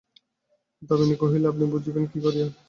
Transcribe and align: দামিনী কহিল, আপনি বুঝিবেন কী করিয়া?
দামিনী 0.81 1.15
কহিল, 1.21 1.43
আপনি 1.47 1.63
বুঝিবেন 1.73 2.03
কী 2.11 2.19
করিয়া? 2.25 2.47